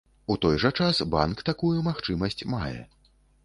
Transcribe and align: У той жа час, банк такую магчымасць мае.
У 0.35 0.37
той 0.45 0.55
жа 0.63 0.71
час, 0.85 1.03
банк 1.11 1.45
такую 1.51 1.75
магчымасць 1.91 2.47
мае. 2.57 2.77